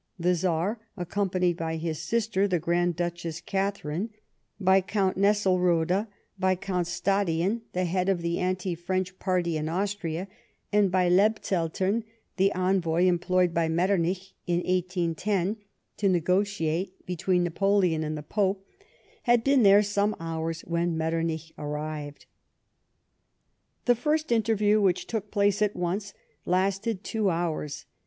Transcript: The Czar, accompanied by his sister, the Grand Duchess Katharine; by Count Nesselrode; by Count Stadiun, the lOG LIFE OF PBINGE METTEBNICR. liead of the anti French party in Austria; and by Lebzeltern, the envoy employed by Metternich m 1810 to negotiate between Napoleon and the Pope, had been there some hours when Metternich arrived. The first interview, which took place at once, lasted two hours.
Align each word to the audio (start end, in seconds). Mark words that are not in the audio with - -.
The 0.17 0.33
Czar, 0.33 0.79
accompanied 0.97 1.57
by 1.57 1.75
his 1.75 1.99
sister, 1.99 2.47
the 2.47 2.57
Grand 2.57 2.95
Duchess 2.95 3.39
Katharine; 3.39 4.09
by 4.59 4.81
Count 4.81 5.15
Nesselrode; 5.15 6.07
by 6.39 6.55
Count 6.55 6.87
Stadiun, 6.87 7.25
the 7.25 7.41
lOG 7.41 7.45
LIFE 7.45 7.45
OF 7.45 7.61
PBINGE 7.61 7.61
METTEBNICR. 7.61 8.07
liead 8.07 8.09
of 8.11 8.21
the 8.23 8.39
anti 8.39 8.73
French 8.73 9.19
party 9.19 9.57
in 9.57 9.69
Austria; 9.69 10.27
and 10.73 10.89
by 10.89 11.07
Lebzeltern, 11.07 12.03
the 12.37 12.51
envoy 12.53 13.03
employed 13.05 13.53
by 13.53 13.69
Metternich 13.69 14.33
m 14.47 14.63
1810 14.63 15.57
to 15.97 16.09
negotiate 16.09 17.05
between 17.05 17.43
Napoleon 17.43 18.03
and 18.03 18.17
the 18.17 18.23
Pope, 18.23 18.65
had 19.21 19.43
been 19.43 19.61
there 19.61 19.83
some 19.83 20.15
hours 20.19 20.61
when 20.61 20.97
Metternich 20.97 21.53
arrived. 21.59 22.25
The 23.85 23.93
first 23.93 24.31
interview, 24.31 24.81
which 24.81 25.05
took 25.05 25.29
place 25.29 25.61
at 25.61 25.75
once, 25.75 26.15
lasted 26.43 27.03
two 27.03 27.29
hours. 27.29 27.85